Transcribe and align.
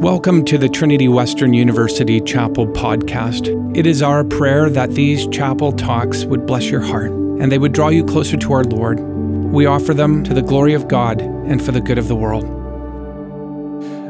Welcome 0.00 0.44
to 0.44 0.58
the 0.58 0.68
Trinity 0.68 1.08
Western 1.08 1.54
University 1.54 2.20
Chapel 2.20 2.66
podcast. 2.66 3.48
It 3.74 3.86
is 3.86 4.02
our 4.02 4.24
prayer 4.24 4.68
that 4.68 4.90
these 4.90 5.26
chapel 5.28 5.72
talks 5.72 6.26
would 6.26 6.44
bless 6.44 6.68
your 6.68 6.82
heart 6.82 7.10
and 7.10 7.50
they 7.50 7.56
would 7.56 7.72
draw 7.72 7.88
you 7.88 8.04
closer 8.04 8.36
to 8.36 8.52
our 8.52 8.62
Lord. 8.64 9.00
We 9.00 9.64
offer 9.64 9.94
them 9.94 10.22
to 10.24 10.34
the 10.34 10.42
glory 10.42 10.74
of 10.74 10.86
God 10.86 11.22
and 11.22 11.64
for 11.64 11.72
the 11.72 11.80
good 11.80 11.96
of 11.96 12.08
the 12.08 12.14
world. 12.14 12.44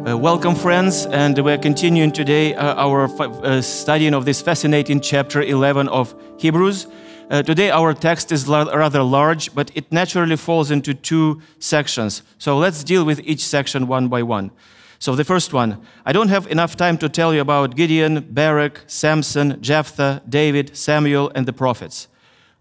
Uh, 0.08 0.18
welcome, 0.18 0.56
friends, 0.56 1.06
and 1.06 1.38
we're 1.38 1.56
continuing 1.56 2.10
today 2.10 2.56
uh, 2.56 2.74
our 2.74 3.04
uh, 3.20 3.62
studying 3.62 4.12
of 4.12 4.24
this 4.24 4.42
fascinating 4.42 5.00
chapter 5.00 5.40
11 5.40 5.86
of 5.86 6.16
Hebrews. 6.38 6.88
Uh, 7.30 7.44
today, 7.44 7.70
our 7.70 7.94
text 7.94 8.32
is 8.32 8.48
la- 8.48 8.74
rather 8.74 9.04
large, 9.04 9.54
but 9.54 9.70
it 9.76 9.92
naturally 9.92 10.36
falls 10.36 10.72
into 10.72 10.94
two 10.94 11.40
sections. 11.60 12.22
So 12.38 12.58
let's 12.58 12.82
deal 12.82 13.04
with 13.04 13.20
each 13.20 13.44
section 13.44 13.86
one 13.86 14.08
by 14.08 14.24
one. 14.24 14.50
So, 14.98 15.14
the 15.14 15.24
first 15.24 15.52
one 15.52 15.82
I 16.04 16.12
don't 16.12 16.28
have 16.28 16.46
enough 16.46 16.76
time 16.76 16.98
to 16.98 17.08
tell 17.08 17.34
you 17.34 17.40
about 17.40 17.76
Gideon, 17.76 18.26
Barak, 18.30 18.82
Samson, 18.86 19.60
Jephthah, 19.60 20.22
David, 20.28 20.76
Samuel, 20.76 21.30
and 21.34 21.46
the 21.46 21.52
prophets. 21.52 22.08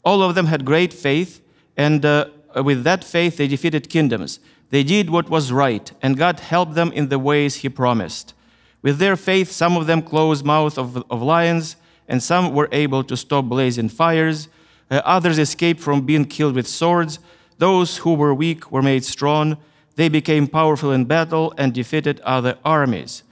All 0.03 0.21
of 0.21 0.35
them 0.35 0.47
had 0.47 0.65
great 0.65 0.93
faith, 0.93 1.41
and 1.77 2.05
uh, 2.05 2.27
with 2.63 2.83
that 2.83 3.03
faith, 3.03 3.37
they 3.37 3.47
defeated 3.47 3.89
kingdoms. 3.89 4.39
They 4.69 4.83
did 4.83 5.09
what 5.09 5.29
was 5.29 5.51
right, 5.51 5.91
and 6.01 6.17
God 6.17 6.39
helped 6.39 6.75
them 6.75 6.91
in 6.91 7.09
the 7.09 7.19
ways 7.19 7.57
He 7.57 7.69
promised. 7.69 8.33
With 8.81 8.99
their 8.99 9.15
faith, 9.15 9.51
some 9.51 9.77
of 9.77 9.87
them 9.87 10.01
closed 10.01 10.45
mouths 10.45 10.77
of, 10.77 11.03
of 11.09 11.21
lions, 11.21 11.75
and 12.07 12.21
some 12.21 12.53
were 12.53 12.69
able 12.71 13.03
to 13.05 13.17
stop 13.17 13.45
blazing 13.45 13.89
fires. 13.89 14.47
Uh, 14.91 15.01
others 15.03 15.39
escaped 15.39 15.79
from 15.79 16.05
being 16.05 16.25
killed 16.25 16.55
with 16.55 16.67
swords. 16.67 17.19
Those 17.57 17.97
who 17.97 18.13
were 18.13 18.33
weak 18.33 18.71
were 18.71 18.83
made 18.83 19.03
strong. 19.03 19.57
They 19.95 20.09
became 20.09 20.47
powerful 20.47 20.91
in 20.91 21.05
battle 21.05 21.53
and 21.57 21.73
defeated 21.73 22.19
other 22.21 22.57
armies. 22.63 23.23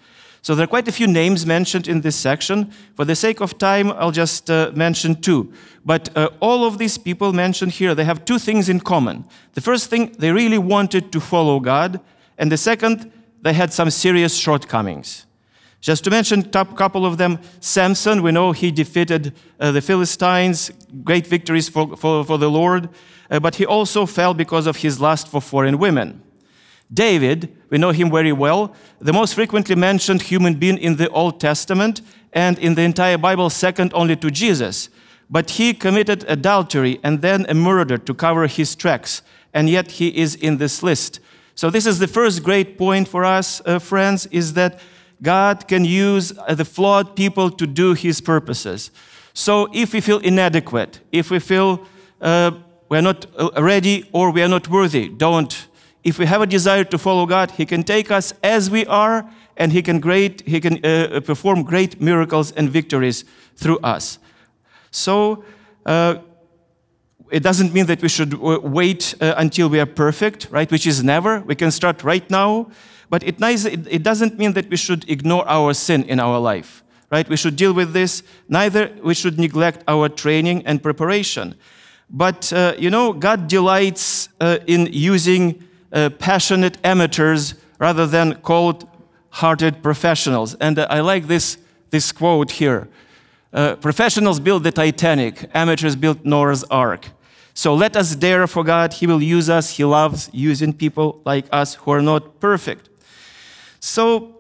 So 0.42 0.56
there 0.56 0.66
are 0.66 0.68
quite 0.68 0.90
a 0.90 0.92
few 0.92 1.08
names 1.08 1.46
mentioned 1.46 1.88
in 1.88 2.02
this 2.02 2.18
section. 2.18 2.72
For 2.96 3.06
the 3.06 3.16
sake 3.16 3.40
of 3.40 3.58
time, 3.58 3.92
I'll 3.92 4.12
just 4.12 4.52
uh, 4.52 4.72
mention 4.76 5.22
two. 5.22 5.54
But 5.86 6.10
uh, 6.18 6.32
all 6.42 6.66
of 6.66 6.78
these 6.78 6.98
people 6.98 7.32
mentioned 7.32 7.72
here, 7.72 7.96
they 7.96 8.04
have 8.04 8.26
two 8.26 8.38
things 8.40 8.68
in 8.68 8.82
common. 8.82 9.24
The 9.54 9.62
first 9.62 9.90
thing, 9.90 10.14
they 10.20 10.32
really 10.32 10.58
wanted 10.58 11.14
to 11.14 11.22
follow 11.22 11.62
God. 11.62 12.02
And 12.38 12.52
the 12.52 12.58
second, 12.58 13.10
they 13.42 13.54
had 13.54 13.72
some 13.72 13.90
serious 13.90 14.36
shortcomings. 14.36 15.26
Just 15.80 16.04
to 16.06 16.10
mention 16.10 16.50
a 16.54 16.66
couple 16.66 17.06
of 17.06 17.18
them, 17.18 17.40
Samson, 17.62 18.22
we 18.22 18.32
know 18.32 18.52
he 18.52 18.72
defeated 18.72 19.34
uh, 19.60 19.72
the 19.72 19.82
Philistines, 19.82 20.72
great 21.04 21.28
victories 21.28 21.70
for, 21.70 21.96
for, 21.96 22.24
for 22.26 22.38
the 22.38 22.50
Lord, 22.50 22.90
uh, 23.30 23.40
but 23.40 23.56
he 23.56 23.66
also 23.66 24.06
fell 24.06 24.34
because 24.34 24.68
of 24.68 24.78
his 24.78 25.00
lust 25.00 25.30
for 25.30 25.42
foreign 25.42 25.78
women. 25.78 26.22
David, 26.94 27.56
we 27.70 27.78
know 27.78 27.92
him 27.92 28.12
very 28.12 28.32
well, 28.32 28.76
the 29.00 29.14
most 29.14 29.34
frequently 29.34 29.76
mentioned 29.76 30.24
human 30.24 30.56
being 30.56 30.78
in 30.78 30.98
the 30.98 31.10
Old 31.10 31.40
Testament 31.40 32.02
and 32.34 32.60
in 32.60 32.76
the 32.76 32.82
entire 32.84 33.18
Bible, 33.18 33.50
second 33.50 33.92
only 33.94 34.16
to 34.18 34.30
Jesus. 34.30 34.90
But 35.30 35.52
he 35.52 35.74
committed 35.74 36.26
adultery 36.28 37.00
and 37.04 37.22
then 37.22 37.46
a 37.50 37.54
murder 37.54 37.98
to 37.98 38.14
cover 38.14 38.48
his 38.48 38.76
tracks, 38.76 39.22
and 39.54 39.70
yet 39.70 39.92
he 39.92 40.10
is 40.16 40.36
in 40.36 40.58
this 40.58 40.84
list. 40.84 41.20
So, 41.56 41.70
this 41.70 41.86
is 41.86 42.00
the 42.00 42.08
first 42.08 42.44
great 42.44 42.78
point 42.78 43.08
for 43.08 43.24
us, 43.24 43.62
uh, 43.66 43.80
friends, 43.80 44.26
is 44.28 44.54
that 44.54 44.80
God 45.22 45.68
can 45.68 45.86
use 45.86 46.34
uh, 46.38 46.54
the 46.54 46.66
flawed 46.66 47.16
people 47.16 47.50
to 47.52 47.66
do 47.66 47.94
his 47.94 48.22
purposes. 48.22 48.92
So 49.34 49.70
if 49.74 49.94
we 49.94 50.02
feel 50.02 50.20
inadequate, 50.20 51.00
if 51.12 51.32
we 51.32 51.40
feel 51.40 51.86
uh, 52.22 52.52
we're 52.90 53.02
not 53.02 53.26
uh, 53.38 53.50
ready 53.62 54.08
or 54.12 54.32
we 54.32 54.44
are 54.44 54.48
not 54.48 54.68
worthy, 54.68 55.10
don't. 55.10 55.68
If 56.04 56.20
we 56.20 56.26
have 56.26 56.42
a 56.42 56.46
desire 56.46 56.84
to 56.84 56.98
follow 56.98 57.26
God, 57.26 57.52
He 57.52 57.66
can 57.66 57.84
take 57.84 58.12
us 58.12 58.34
as 58.44 58.70
we 58.70 58.86
are 58.86 59.30
and 59.56 59.72
He 59.72 59.82
can, 59.82 60.00
great, 60.00 60.42
he 60.48 60.60
can 60.60 60.84
uh, 60.86 61.22
perform 61.22 61.64
great 61.64 62.02
miracles 62.02 62.52
and 62.52 62.70
victories 62.70 63.24
through 63.56 63.80
us. 63.80 64.20
So, 64.92 65.44
uh, 65.86 66.16
it 67.32 67.42
doesn't 67.42 67.74
mean 67.74 67.88
that 67.88 68.02
we 68.02 68.10
should 68.10 68.36
wait 68.36 69.16
uh, 69.20 69.34
until 69.38 69.68
we 69.68 69.80
are 69.80 69.88
perfect, 69.88 70.48
right? 70.52 70.70
Which 70.70 70.86
is 70.86 71.04
never. 71.04 71.40
We 71.40 71.56
can 71.56 71.72
start 71.72 72.04
right 72.04 72.30
now. 72.30 72.70
But 73.10 73.24
it, 73.24 73.42
it 73.42 74.04
doesn't 74.04 74.38
mean 74.38 74.54
that 74.54 74.70
we 74.70 74.78
should 74.78 75.10
ignore 75.10 75.48
our 75.48 75.74
sin 75.74 76.04
in 76.04 76.20
our 76.20 76.40
life, 76.40 76.84
right? 77.12 77.28
We 77.28 77.38
should 77.38 77.56
deal 77.56 77.74
with 77.74 77.94
this. 77.94 78.24
Neither 78.50 78.92
we 79.04 79.14
should 79.14 79.40
neglect 79.40 79.84
our 79.88 80.10
training 80.10 80.66
and 80.66 80.82
preparation. 80.82 81.56
But, 82.10 82.54
uh, 82.54 82.76
you 82.78 82.90
know, 82.90 83.14
God 83.14 83.48
delights 83.48 84.30
uh, 84.40 84.60
in 84.68 84.90
using 84.92 85.68
uh, 85.94 86.10
passionate 86.10 86.78
amateurs 86.84 87.56
rather 87.80 88.06
than 88.08 88.36
cold 88.42 88.88
hearted 89.30 89.82
professionals. 89.82 90.56
And 90.56 90.78
uh, 90.78 90.88
I 90.90 91.00
like 91.00 91.28
this, 91.28 91.58
this 91.92 92.12
quote 92.12 92.52
here 92.52 92.90
uh, 93.54 93.76
Professionals 93.76 94.40
build 94.40 94.64
the 94.64 94.72
Titanic, 94.72 95.50
amateurs 95.54 95.96
build 95.96 96.26
Noah's 96.26 96.64
Ark. 96.66 97.10
So 97.54 97.76
let 97.76 97.96
us 97.96 98.16
dare 98.16 98.48
for 98.48 98.64
God. 98.64 98.94
He 98.94 99.06
will 99.06 99.22
use 99.22 99.50
us. 99.50 99.78
He 99.78 99.86
loves 99.86 100.30
using 100.34 100.74
people 100.74 101.22
like 101.24 101.46
us 101.52 101.76
who 101.76 101.92
are 101.92 102.02
not 102.02 102.40
perfect. 102.40 102.90
So, 103.80 104.40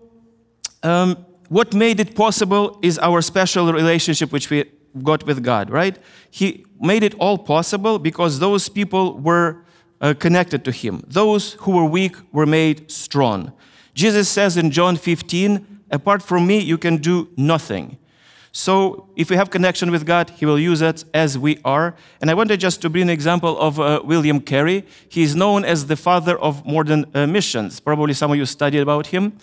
um, 0.81 1.25
what 1.50 1.75
made 1.75 2.00
it 2.00 2.16
possible 2.16 2.80
is 2.81 2.97
our 2.97 3.22
special 3.22 3.72
relationship 3.72 4.31
which 4.31 4.50
we 4.50 4.66
got 5.03 5.25
with 5.28 5.44
God, 5.44 5.70
right? 5.70 5.97
He 6.31 6.66
made 6.81 7.03
it 7.03 7.14
all 7.20 7.38
possible 7.38 8.00
because 8.00 8.40
those 8.40 8.70
people 8.70 9.20
were 9.20 9.64
uh, 10.03 10.14
connected 10.14 10.64
to 10.66 10.72
Him. 10.72 11.02
Those 11.08 11.53
who 11.53 11.72
were 11.72 11.86
weak 11.86 12.16
were 12.31 12.46
made 12.46 12.91
strong. 12.91 13.53
Jesus 13.96 14.30
says 14.30 14.58
in 14.58 14.69
John 14.69 14.97
15, 14.97 15.81
apart 15.90 16.22
from 16.22 16.46
me, 16.46 16.59
you 16.59 16.78
can 16.78 16.97
do 16.97 17.30
nothing. 17.38 17.97
So, 18.52 19.09
if 19.16 19.31
we 19.31 19.36
have 19.36 19.50
connection 19.50 19.90
with 19.90 20.06
God, 20.06 20.30
He 20.30 20.46
will 20.46 20.59
use 20.59 20.84
us 20.84 21.06
as 21.14 21.40
we 21.40 21.58
are. 21.66 21.96
And 22.22 22.30
I 22.30 22.36
wanted 22.36 22.59
just 22.59 22.81
to 22.81 22.90
bring 22.90 23.03
an 23.03 23.09
example 23.09 23.58
of 23.59 23.80
uh, 23.80 24.02
William 24.03 24.40
Carey. 24.41 24.86
He 25.09 25.24
is 25.24 25.36
known 25.36 25.66
as 25.66 25.88
the 25.88 25.96
father 25.96 26.38
of 26.38 26.64
modern 26.64 27.06
uh, 27.16 27.25
missions. 27.25 27.80
Probably 27.80 28.14
some 28.14 28.30
of 28.30 28.38
you 28.38 28.46
studied 28.46 28.81
about 28.81 29.08
him. 29.08 29.38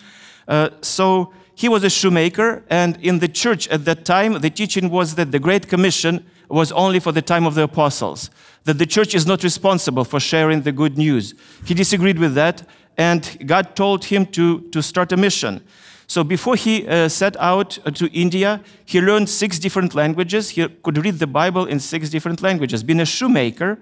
Uh, 0.46 0.68
so, 0.80 1.32
he 1.54 1.68
was 1.68 1.82
a 1.84 1.90
shoemaker, 1.90 2.64
and 2.70 2.96
in 3.02 3.18
the 3.18 3.28
church 3.28 3.66
at 3.68 3.84
that 3.84 4.04
time, 4.04 4.40
the 4.40 4.50
teaching 4.50 4.90
was 4.90 5.16
that 5.16 5.32
the 5.32 5.40
Great 5.40 5.68
Commission 5.68 6.24
was 6.50 6.72
only 6.72 7.00
for 7.00 7.12
the 7.12 7.22
time 7.22 7.46
of 7.46 7.54
the 7.54 7.62
apostles, 7.62 8.30
that 8.64 8.78
the 8.78 8.86
church 8.86 9.14
is 9.14 9.26
not 9.26 9.42
responsible 9.42 10.04
for 10.04 10.20
sharing 10.20 10.62
the 10.62 10.72
good 10.72 10.98
news. 10.98 11.34
He 11.64 11.74
disagreed 11.74 12.18
with 12.18 12.34
that, 12.34 12.66
and 12.96 13.46
God 13.46 13.76
told 13.76 14.04
him 14.04 14.26
to, 14.26 14.60
to 14.72 14.82
start 14.82 15.12
a 15.12 15.16
mission. 15.16 15.62
So 16.06 16.24
before 16.24 16.56
he 16.56 16.88
uh, 16.88 17.08
set 17.08 17.36
out 17.36 17.78
uh, 17.86 17.90
to 17.92 18.12
India, 18.12 18.60
he 18.84 19.00
learned 19.00 19.28
six 19.28 19.60
different 19.60 19.94
languages. 19.94 20.50
He 20.50 20.66
could 20.68 20.98
read 20.98 21.20
the 21.20 21.26
Bible 21.28 21.66
in 21.66 21.78
six 21.78 22.10
different 22.10 22.42
languages, 22.42 22.82
being 22.82 23.00
a 23.00 23.06
shoemaker. 23.06 23.78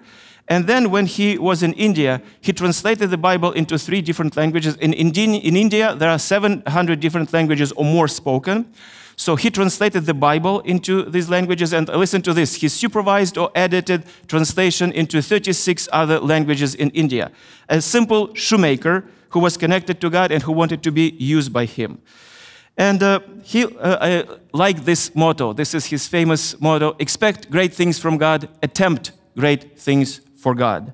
And 0.49 0.65
then 0.65 0.89
when 0.89 1.05
he 1.05 1.37
was 1.37 1.61
in 1.61 1.73
India, 1.73 2.23
he 2.41 2.51
translated 2.51 3.11
the 3.11 3.17
Bible 3.17 3.51
into 3.51 3.77
three 3.77 4.01
different 4.01 4.35
languages. 4.35 4.75
In, 4.77 4.93
in, 4.93 5.15
in 5.15 5.55
India, 5.55 5.93
there 5.93 6.09
are 6.09 6.17
700 6.17 6.99
different 6.99 7.31
languages 7.31 7.71
or 7.73 7.85
more 7.85 8.07
spoken. 8.07 8.73
So 9.15 9.35
he 9.35 9.51
translated 9.51 10.07
the 10.07 10.15
Bible 10.15 10.61
into 10.61 11.03
these 11.03 11.29
languages, 11.29 11.71
and 11.71 11.87
listen 11.89 12.23
to 12.23 12.33
this. 12.33 12.55
He 12.55 12.67
supervised 12.67 13.37
or 13.37 13.51
edited 13.53 14.05
translation 14.27 14.91
into 14.91 15.21
36 15.21 15.87
other 15.91 16.19
languages 16.19 16.73
in 16.73 16.89
India. 16.91 17.31
A 17.67 17.79
simple 17.79 18.33
shoemaker 18.33 19.05
who 19.29 19.39
was 19.39 19.55
connected 19.55 20.01
to 20.01 20.09
God 20.09 20.31
and 20.31 20.41
who 20.41 20.51
wanted 20.51 20.81
to 20.83 20.91
be 20.91 21.11
used 21.19 21.53
by 21.53 21.65
Him. 21.65 22.01
And 22.75 23.03
uh, 23.03 23.19
he 23.43 23.65
uh, 23.65 24.23
liked 24.53 24.85
this 24.85 25.13
motto. 25.13 25.51
This 25.51 25.73
is 25.73 25.87
his 25.87 26.07
famous 26.07 26.59
motto 26.61 26.95
expect 26.97 27.51
great 27.51 27.73
things 27.73 27.99
from 27.99 28.17
God, 28.17 28.47
attempt 28.63 29.11
great 29.35 29.77
things 29.77 30.21
for 30.39 30.55
God. 30.55 30.93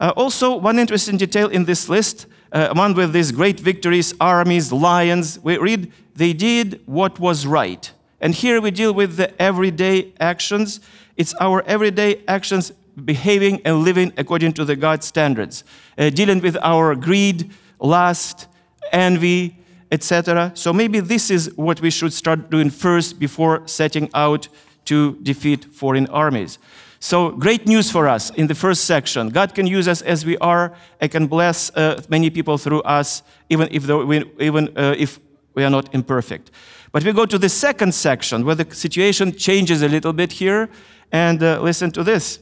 Uh, 0.00 0.12
also, 0.16 0.56
one 0.56 0.78
interesting 0.78 1.16
detail 1.16 1.48
in 1.48 1.64
this 1.64 1.88
list, 1.88 2.26
uh, 2.52 2.68
among 2.70 2.94
with 2.94 3.12
these 3.12 3.32
great 3.32 3.60
victories, 3.60 4.14
armies, 4.20 4.72
lions, 4.72 5.38
we 5.42 5.58
read 5.58 5.92
they 6.14 6.32
did 6.32 6.80
what 6.86 7.18
was 7.18 7.46
right. 7.46 7.92
And 8.20 8.34
here 8.34 8.60
we 8.60 8.70
deal 8.70 8.94
with 8.94 9.16
the 9.16 9.40
everyday 9.40 10.12
actions. 10.20 10.80
It's 11.16 11.34
our 11.40 11.62
everyday 11.62 12.22
actions 12.26 12.72
behaving 13.04 13.60
and 13.64 13.82
living 13.82 14.12
according 14.16 14.52
to 14.54 14.64
the 14.64 14.76
God 14.76 15.02
standards, 15.02 15.64
uh, 15.98 16.10
dealing 16.10 16.40
with 16.40 16.56
our 16.62 16.94
greed, 16.94 17.50
lust, 17.80 18.46
envy, 18.92 19.56
etc. 19.90 20.52
So 20.54 20.72
maybe 20.72 21.00
this 21.00 21.30
is 21.30 21.52
what 21.56 21.80
we 21.80 21.90
should 21.90 22.12
start 22.12 22.50
doing 22.50 22.70
first 22.70 23.18
before 23.18 23.66
setting 23.66 24.08
out 24.14 24.48
to 24.86 25.16
defeat 25.22 25.64
foreign 25.66 26.06
armies. 26.08 26.58
So 27.04 27.32
great 27.32 27.66
news 27.66 27.90
for 27.90 28.08
us 28.08 28.30
in 28.30 28.46
the 28.46 28.54
first 28.54 28.86
section. 28.86 29.28
God 29.28 29.54
can 29.54 29.66
use 29.66 29.88
us 29.88 30.00
as 30.00 30.24
we 30.24 30.38
are 30.38 30.74
and 31.02 31.10
can 31.10 31.26
bless 31.26 31.68
uh, 31.76 32.00
many 32.08 32.30
people 32.30 32.56
through 32.56 32.80
us, 32.80 33.22
even 33.50 33.68
if, 33.70 33.86
we, 33.86 34.24
even, 34.40 34.72
uh, 34.74 34.94
if 34.96 35.20
we 35.52 35.64
are 35.64 35.68
not 35.68 35.94
imperfect. 35.94 36.50
But 36.92 37.04
we 37.04 37.12
go 37.12 37.26
to 37.26 37.36
the 37.36 37.50
second 37.50 37.94
section 37.94 38.46
where 38.46 38.54
the 38.54 38.74
situation 38.74 39.36
changes 39.36 39.82
a 39.82 39.88
little 39.90 40.14
bit 40.14 40.32
here. 40.32 40.70
And 41.12 41.42
uh, 41.42 41.60
listen 41.60 41.90
to 41.90 42.02
this. 42.02 42.38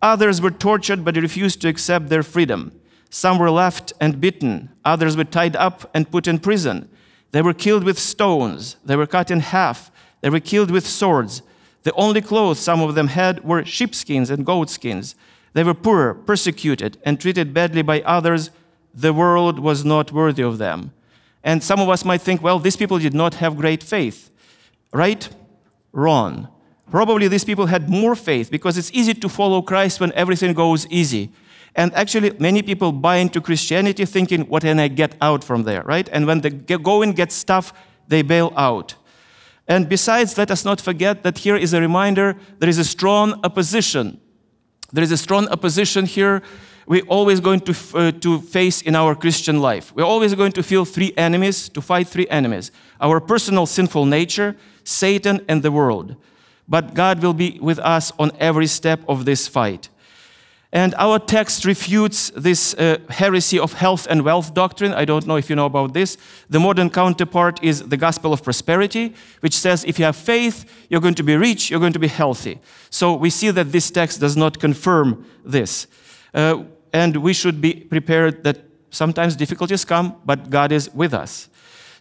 Others 0.00 0.40
were 0.40 0.52
tortured 0.52 1.04
but 1.04 1.16
refused 1.16 1.60
to 1.62 1.68
accept 1.68 2.08
their 2.08 2.22
freedom. 2.22 2.70
Some 3.10 3.40
were 3.40 3.50
left 3.50 3.94
and 4.00 4.20
beaten. 4.20 4.70
Others 4.84 5.16
were 5.16 5.24
tied 5.24 5.56
up 5.56 5.90
and 5.92 6.08
put 6.08 6.28
in 6.28 6.38
prison. 6.38 6.88
They 7.32 7.42
were 7.42 7.52
killed 7.52 7.82
with 7.82 7.98
stones. 7.98 8.76
They 8.84 8.94
were 8.94 9.08
cut 9.08 9.32
in 9.32 9.40
half. 9.40 9.90
They 10.20 10.30
were 10.30 10.38
killed 10.38 10.70
with 10.70 10.86
swords. 10.86 11.42
The 11.84 11.92
only 11.92 12.20
clothes 12.20 12.58
some 12.58 12.80
of 12.80 12.94
them 12.94 13.08
had 13.08 13.44
were 13.44 13.64
sheepskins 13.64 14.30
and 14.30 14.44
goatskins. 14.44 15.14
They 15.52 15.62
were 15.62 15.74
poor, 15.74 16.14
persecuted, 16.14 16.98
and 17.04 17.20
treated 17.20 17.54
badly 17.54 17.82
by 17.82 18.00
others. 18.02 18.50
The 18.92 19.12
world 19.12 19.58
was 19.58 19.84
not 19.84 20.10
worthy 20.10 20.42
of 20.42 20.58
them. 20.58 20.92
And 21.44 21.62
some 21.62 21.80
of 21.80 21.88
us 21.88 22.04
might 22.04 22.22
think, 22.22 22.42
well, 22.42 22.58
these 22.58 22.76
people 22.76 22.98
did 22.98 23.14
not 23.14 23.34
have 23.34 23.56
great 23.56 23.82
faith. 23.82 24.30
Right? 24.92 25.28
Wrong. 25.92 26.48
Probably 26.90 27.28
these 27.28 27.44
people 27.44 27.66
had 27.66 27.88
more 27.88 28.14
faith 28.14 28.50
because 28.50 28.78
it's 28.78 28.90
easy 28.92 29.14
to 29.14 29.28
follow 29.28 29.62
Christ 29.62 30.00
when 30.00 30.12
everything 30.12 30.54
goes 30.54 30.86
easy. 30.88 31.30
And 31.76 31.92
actually, 31.94 32.30
many 32.38 32.62
people 32.62 32.92
buy 32.92 33.16
into 33.16 33.40
Christianity 33.40 34.04
thinking, 34.04 34.42
what 34.42 34.62
can 34.62 34.78
I 34.78 34.88
get 34.88 35.16
out 35.20 35.42
from 35.42 35.64
there, 35.64 35.82
right? 35.82 36.08
And 36.12 36.26
when 36.26 36.40
the 36.40 36.50
going 36.50 37.12
gets 37.12 37.42
tough, 37.42 37.72
they 38.08 38.22
bail 38.22 38.52
out. 38.56 38.94
And 39.66 39.88
besides, 39.88 40.36
let 40.36 40.50
us 40.50 40.64
not 40.64 40.80
forget 40.80 41.22
that 41.22 41.38
here 41.38 41.56
is 41.56 41.72
a 41.72 41.80
reminder 41.80 42.36
there 42.58 42.68
is 42.68 42.78
a 42.78 42.84
strong 42.84 43.40
opposition. 43.44 44.20
There 44.92 45.04
is 45.04 45.12
a 45.12 45.16
strong 45.16 45.48
opposition 45.48 46.06
here 46.06 46.42
we're 46.86 47.04
always 47.06 47.40
going 47.40 47.60
to, 47.60 47.74
uh, 47.94 48.12
to 48.20 48.40
face 48.40 48.82
in 48.82 48.94
our 48.94 49.14
Christian 49.14 49.60
life. 49.60 49.94
We're 49.94 50.04
always 50.04 50.34
going 50.34 50.52
to 50.52 50.62
feel 50.62 50.84
three 50.84 51.12
enemies, 51.16 51.68
to 51.70 51.80
fight 51.80 52.08
three 52.08 52.28
enemies 52.28 52.70
our 53.00 53.20
personal 53.20 53.66
sinful 53.66 54.06
nature, 54.06 54.56
Satan, 54.84 55.40
and 55.48 55.62
the 55.62 55.72
world. 55.72 56.16
But 56.68 56.94
God 56.94 57.22
will 57.22 57.34
be 57.34 57.58
with 57.60 57.78
us 57.78 58.12
on 58.18 58.32
every 58.38 58.66
step 58.66 59.00
of 59.08 59.24
this 59.24 59.48
fight. 59.48 59.88
And 60.74 60.92
our 60.96 61.20
text 61.20 61.64
refutes 61.64 62.32
this 62.34 62.74
uh, 62.74 62.98
heresy 63.08 63.60
of 63.60 63.74
health 63.74 64.08
and 64.10 64.24
wealth 64.24 64.54
doctrine. 64.54 64.92
I 64.92 65.04
don't 65.04 65.24
know 65.24 65.36
if 65.36 65.48
you 65.48 65.54
know 65.54 65.66
about 65.66 65.94
this. 65.94 66.16
The 66.50 66.58
modern 66.58 66.90
counterpart 66.90 67.62
is 67.62 67.80
the 67.88 67.96
gospel 67.96 68.32
of 68.32 68.42
prosperity, 68.42 69.14
which 69.38 69.54
says 69.54 69.84
if 69.84 70.00
you 70.00 70.04
have 70.04 70.16
faith, 70.16 70.64
you're 70.90 71.00
going 71.00 71.14
to 71.14 71.22
be 71.22 71.36
rich, 71.36 71.70
you're 71.70 71.78
going 71.78 71.92
to 71.92 72.00
be 72.00 72.08
healthy. 72.08 72.58
So 72.90 73.14
we 73.14 73.30
see 73.30 73.52
that 73.52 73.70
this 73.70 73.88
text 73.88 74.18
does 74.18 74.36
not 74.36 74.58
confirm 74.58 75.24
this. 75.44 75.86
Uh, 76.34 76.64
and 76.92 77.18
we 77.18 77.34
should 77.34 77.60
be 77.60 77.74
prepared 77.74 78.42
that 78.42 78.64
sometimes 78.90 79.36
difficulties 79.36 79.84
come, 79.84 80.16
but 80.24 80.50
God 80.50 80.72
is 80.72 80.92
with 80.92 81.14
us. 81.14 81.48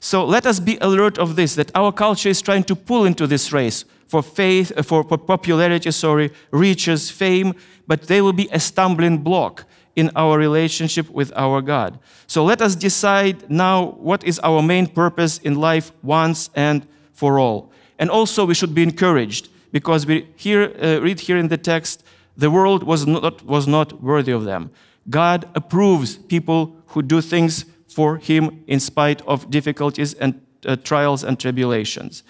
So 0.03 0.25
let 0.25 0.45
us 0.45 0.59
be 0.59 0.77
alert 0.81 1.17
of 1.17 1.37
this 1.37 1.55
that 1.55 1.71
our 1.73 1.93
culture 1.93 2.27
is 2.27 2.41
trying 2.41 2.65
to 2.65 2.75
pull 2.75 3.05
into 3.05 3.25
this 3.25 3.53
race 3.53 3.85
for 4.05 4.21
faith, 4.21 4.73
uh, 4.75 4.83
for 4.83 5.01
popularity, 5.05 5.89
sorry, 5.91 6.29
riches, 6.51 7.09
fame, 7.09 7.53
but 7.87 8.01
they 8.07 8.21
will 8.21 8.33
be 8.33 8.49
a 8.51 8.59
stumbling 8.59 9.19
block 9.19 9.63
in 9.95 10.11
our 10.13 10.37
relationship 10.37 11.09
with 11.09 11.31
our 11.37 11.61
God. 11.61 11.99
So 12.27 12.43
let 12.43 12.61
us 12.61 12.75
decide 12.75 13.49
now 13.49 13.91
what 13.97 14.25
is 14.25 14.41
our 14.43 14.61
main 14.61 14.87
purpose 14.87 15.37
in 15.37 15.55
life 15.55 15.93
once 16.01 16.49
and 16.53 16.85
for 17.13 17.39
all. 17.39 17.71
And 17.97 18.09
also 18.09 18.43
we 18.45 18.55
should 18.55 18.75
be 18.75 18.83
encouraged 18.83 19.47
because 19.71 20.05
we 20.05 20.27
here, 20.35 20.75
uh, 20.81 20.99
read 20.99 21.21
here 21.21 21.37
in 21.37 21.47
the 21.47 21.57
text, 21.57 22.03
the 22.35 22.51
world 22.51 22.83
was 22.83 23.07
not, 23.07 23.45
was 23.45 23.67
not 23.69 24.03
worthy 24.03 24.33
of 24.33 24.43
them. 24.43 24.69
God 25.09 25.47
approves 25.55 26.17
people 26.17 26.75
who 26.87 27.01
do 27.01 27.21
things 27.21 27.63
for 27.93 28.17
Him 28.17 28.63
in 28.67 28.79
spite 28.79 29.21
of 29.21 29.49
difficulties 29.49 30.13
and 30.15 30.41
uh, 30.65 30.75
trials 30.75 31.23
and 31.23 31.39
tribulations. 31.39 32.23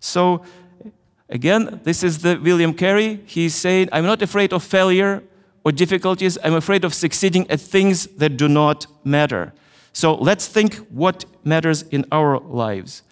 So 0.00 0.42
Again, 1.28 1.80
this 1.84 2.02
is 2.02 2.18
the 2.18 2.36
William 2.36 2.74
Carey. 2.74 3.20
He's 3.26 3.54
saying, 3.54 3.88
I'm 3.92 4.04
not 4.04 4.20
afraid 4.20 4.52
of 4.52 4.62
failure 4.62 5.22
or 5.64 5.72
difficulties. 5.72 6.36
I'm 6.44 6.54
afraid 6.54 6.84
of 6.84 6.92
succeeding 6.92 7.50
at 7.50 7.60
things 7.60 8.06
that 8.18 8.36
do 8.36 8.46
not 8.46 8.86
matter. 9.04 9.54
So 9.92 10.14
let's 10.14 10.46
think 10.46 10.76
what 10.90 11.24
matters 11.42 11.82
in 11.82 12.04
our 12.12 12.38
lives. 12.38 13.02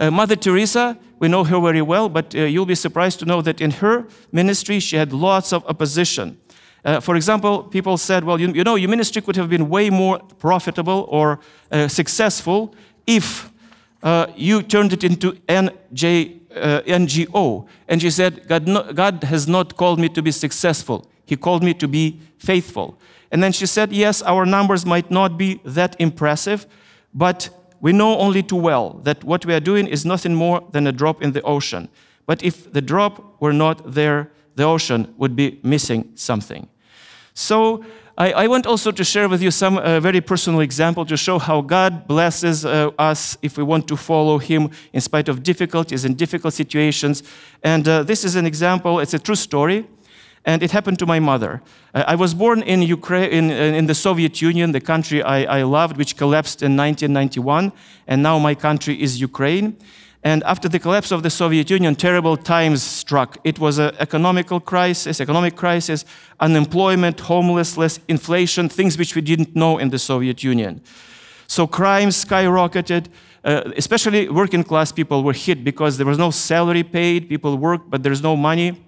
Uh, 0.00 0.10
Mother 0.10 0.36
Teresa, 0.36 0.98
we 1.18 1.28
know 1.28 1.44
her 1.44 1.60
very 1.60 1.82
well, 1.82 2.08
but 2.08 2.34
uh, 2.34 2.40
you'll 2.40 2.64
be 2.64 2.74
surprised 2.74 3.18
to 3.18 3.26
know 3.26 3.42
that 3.42 3.60
in 3.60 3.72
her 3.72 4.06
ministry, 4.32 4.80
she 4.80 4.96
had 4.96 5.12
lots 5.12 5.52
of 5.52 5.64
opposition. 5.66 6.40
Uh, 6.84 7.00
for 7.00 7.16
example, 7.16 7.62
people 7.64 7.96
said, 7.96 8.24
well, 8.24 8.40
you, 8.40 8.48
you, 8.52 8.64
know, 8.64 8.76
your 8.76 8.88
ministry 8.88 9.20
could 9.20 9.36
have 9.36 9.48
been 9.48 9.68
way 9.68 9.90
more 9.90 10.18
profitable 10.38 11.06
or 11.08 11.40
uh, 11.70 11.88
successful 11.88 12.74
if 13.06 13.50
uh, 14.02 14.26
you 14.36 14.62
turned 14.62 14.92
it 14.92 15.02
into 15.02 15.32
NJ 15.48 16.38
uh, 16.54 16.80
NGO. 16.86 17.66
And 17.88 18.00
she 18.00 18.10
said, 18.10 18.46
God, 18.48 18.66
no, 18.66 18.92
God 18.92 19.24
has 19.24 19.46
not 19.46 19.76
called 19.76 19.98
me 19.98 20.08
to 20.10 20.22
be 20.22 20.30
successful. 20.30 21.06
He 21.26 21.36
called 21.36 21.62
me 21.62 21.74
to 21.74 21.88
be 21.88 22.20
faithful. 22.38 22.98
And 23.30 23.42
then 23.42 23.52
she 23.52 23.66
said, 23.66 23.92
Yes, 23.92 24.22
our 24.22 24.46
numbers 24.46 24.86
might 24.86 25.10
not 25.10 25.36
be 25.36 25.60
that 25.64 25.96
impressive, 25.98 26.66
but 27.12 27.50
we 27.80 27.92
know 27.92 28.18
only 28.18 28.42
too 28.42 28.56
well 28.56 29.00
that 29.04 29.22
what 29.24 29.44
we 29.44 29.54
are 29.54 29.60
doing 29.60 29.86
is 29.86 30.04
nothing 30.04 30.34
more 30.34 30.66
than 30.72 30.86
a 30.86 30.92
drop 30.92 31.22
in 31.22 31.32
the 31.32 31.42
ocean. 31.42 31.88
But 32.26 32.42
if 32.42 32.72
the 32.72 32.80
drop 32.80 33.40
were 33.40 33.52
not 33.52 33.94
there, 33.94 34.30
the 34.58 34.64
ocean 34.64 35.14
would 35.16 35.34
be 35.34 35.58
missing 35.62 36.10
something. 36.14 36.68
So 37.32 37.84
I, 38.18 38.32
I 38.32 38.46
want 38.48 38.66
also 38.66 38.90
to 38.90 39.04
share 39.04 39.28
with 39.28 39.40
you 39.40 39.52
some 39.52 39.78
uh, 39.78 40.00
very 40.00 40.20
personal 40.20 40.60
example 40.60 41.06
to 41.06 41.16
show 41.16 41.38
how 41.38 41.60
God 41.60 42.08
blesses 42.08 42.64
uh, 42.64 42.90
us 42.98 43.38
if 43.40 43.56
we 43.56 43.62
want 43.62 43.86
to 43.86 43.96
follow 43.96 44.38
Him 44.38 44.70
in 44.92 45.00
spite 45.00 45.28
of 45.28 45.44
difficulties 45.44 46.04
and 46.04 46.18
difficult 46.18 46.54
situations. 46.54 47.22
And 47.62 47.86
uh, 47.86 48.02
this 48.02 48.24
is 48.24 48.34
an 48.34 48.44
example, 48.46 48.98
it's 48.98 49.14
a 49.14 49.20
true 49.20 49.36
story. 49.36 49.86
And 50.44 50.62
it 50.62 50.72
happened 50.72 50.98
to 50.98 51.06
my 51.06 51.20
mother. 51.20 51.62
Uh, 51.94 52.04
I 52.08 52.16
was 52.16 52.34
born 52.34 52.62
in 52.62 52.82
Ukraine, 52.82 53.30
in, 53.30 53.50
in 53.50 53.86
the 53.86 53.94
Soviet 53.94 54.42
Union, 54.42 54.72
the 54.72 54.80
country 54.80 55.22
I, 55.22 55.60
I 55.60 55.62
loved, 55.62 55.96
which 55.96 56.16
collapsed 56.16 56.62
in 56.62 56.76
1991. 56.76 57.70
And 58.08 58.22
now 58.22 58.38
my 58.38 58.54
country 58.56 59.00
is 59.00 59.20
Ukraine. 59.20 59.76
And 60.24 60.42
after 60.44 60.68
the 60.68 60.78
collapse 60.78 61.12
of 61.12 61.22
the 61.22 61.30
Soviet 61.30 61.70
Union, 61.70 61.94
terrible 61.94 62.36
times 62.36 62.82
struck. 62.82 63.38
It 63.44 63.58
was 63.58 63.78
an 63.78 63.94
economical 63.98 64.58
crisis, 64.58 65.20
economic 65.20 65.54
crisis, 65.54 66.04
unemployment, 66.40 67.20
homelessness, 67.20 68.00
inflation, 68.08 68.68
things 68.68 68.98
which 68.98 69.14
we 69.14 69.22
didn't 69.22 69.54
know 69.54 69.78
in 69.78 69.90
the 69.90 69.98
Soviet 69.98 70.42
Union. 70.42 70.82
So 71.46 71.66
crime 71.66 72.08
skyrocketed. 72.08 73.06
Uh, 73.44 73.70
especially 73.76 74.28
working 74.28 74.64
class 74.64 74.90
people 74.90 75.22
were 75.22 75.32
hit 75.32 75.62
because 75.62 75.96
there 75.96 76.06
was 76.06 76.18
no 76.18 76.30
salary 76.30 76.82
paid. 76.82 77.28
People 77.28 77.56
worked, 77.56 77.88
but 77.88 78.02
there's 78.02 78.20
no 78.20 78.36
money 78.36 78.84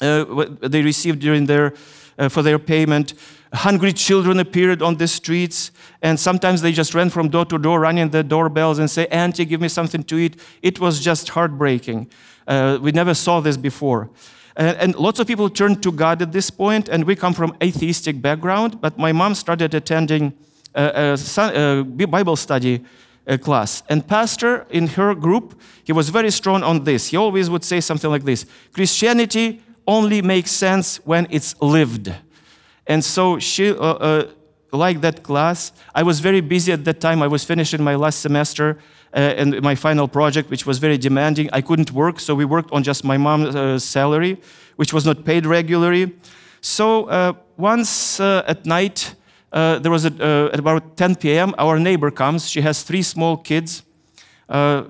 uh, 0.00 0.46
they 0.62 0.82
received 0.82 1.20
during 1.20 1.46
their, 1.46 1.74
uh, 2.18 2.28
for 2.28 2.42
their 2.42 2.58
payment. 2.58 3.14
Hungry 3.52 3.92
children 3.92 4.40
appeared 4.40 4.80
on 4.80 4.96
the 4.96 5.06
streets, 5.06 5.72
and 6.00 6.18
sometimes 6.18 6.62
they 6.62 6.72
just 6.72 6.94
ran 6.94 7.10
from 7.10 7.28
door 7.28 7.44
to 7.46 7.58
door, 7.58 7.80
running 7.80 8.08
the 8.08 8.22
doorbells 8.22 8.78
and 8.78 8.90
say, 8.90 9.06
Auntie, 9.08 9.44
give 9.44 9.60
me 9.60 9.68
something 9.68 10.02
to 10.04 10.16
eat. 10.16 10.40
It 10.62 10.80
was 10.80 11.00
just 11.00 11.28
heartbreaking. 11.28 12.08
Uh, 12.46 12.78
we 12.80 12.92
never 12.92 13.12
saw 13.14 13.40
this 13.40 13.56
before. 13.56 14.08
Uh, 14.56 14.74
and 14.78 14.94
lots 14.96 15.18
of 15.18 15.26
people 15.26 15.50
turned 15.50 15.82
to 15.82 15.92
God 15.92 16.22
at 16.22 16.32
this 16.32 16.50
point, 16.50 16.88
and 16.88 17.04
we 17.04 17.14
come 17.14 17.34
from 17.34 17.54
atheistic 17.62 18.20
background, 18.22 18.80
but 18.80 18.98
my 18.98 19.12
mom 19.12 19.34
started 19.34 19.74
attending 19.74 20.32
a, 20.74 21.16
a, 21.36 21.80
a 21.80 22.06
Bible 22.06 22.36
study 22.36 22.84
uh, 23.26 23.36
class. 23.36 23.82
And 23.88 24.06
pastor 24.06 24.66
in 24.70 24.88
her 24.88 25.14
group, 25.14 25.60
he 25.84 25.92
was 25.92 26.08
very 26.08 26.30
strong 26.30 26.62
on 26.62 26.84
this. 26.84 27.08
He 27.08 27.16
always 27.16 27.48
would 27.50 27.64
say 27.64 27.80
something 27.80 28.10
like 28.10 28.24
this 28.24 28.46
Christianity 28.72 29.62
only 29.86 30.22
makes 30.22 30.50
sense 30.50 30.96
when 31.04 31.26
it's 31.30 31.60
lived. 31.60 32.12
And 32.86 33.04
so 33.04 33.38
she 33.38 33.70
uh, 33.70 33.74
uh, 33.74 34.26
liked 34.72 35.02
that 35.02 35.22
class. 35.22 35.72
I 35.94 36.02
was 36.02 36.20
very 36.20 36.40
busy 36.40 36.72
at 36.72 36.84
that 36.84 37.00
time. 37.00 37.22
I 37.22 37.26
was 37.26 37.44
finishing 37.44 37.82
my 37.82 37.94
last 37.94 38.20
semester 38.20 38.78
uh, 39.14 39.18
and 39.18 39.60
my 39.62 39.74
final 39.74 40.08
project, 40.08 40.50
which 40.50 40.66
was 40.66 40.78
very 40.78 40.98
demanding. 40.98 41.48
I 41.52 41.60
couldn't 41.60 41.92
work, 41.92 42.18
so 42.18 42.34
we 42.34 42.44
worked 42.44 42.72
on 42.72 42.82
just 42.82 43.04
my 43.04 43.16
mom's 43.16 43.54
uh, 43.54 43.78
salary, 43.78 44.40
which 44.76 44.92
was 44.92 45.04
not 45.06 45.24
paid 45.24 45.46
regularly. 45.46 46.12
So 46.60 47.04
uh, 47.06 47.34
once 47.56 48.18
uh, 48.20 48.44
at 48.46 48.66
night, 48.66 49.14
there 49.52 49.90
was 49.90 50.06
a, 50.06 50.50
at 50.52 50.58
about 50.58 50.96
10 50.96 51.16
p.m., 51.16 51.54
our 51.58 51.78
neighbor 51.78 52.10
comes. 52.10 52.48
She 52.48 52.62
has 52.62 52.82
three 52.82 53.02
small 53.02 53.36
kids. 53.36 53.82